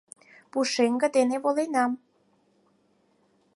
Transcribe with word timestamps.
Пушеҥге 0.51 1.05
дене 1.15 1.37
воленам. 1.43 1.91